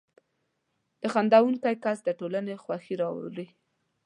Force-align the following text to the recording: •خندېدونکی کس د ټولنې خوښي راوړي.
•خندېدونکی 1.11 1.73
کس 1.83 1.97
د 2.03 2.09
ټولنې 2.19 2.53
خوښي 2.63 2.95
راوړي. 3.01 3.47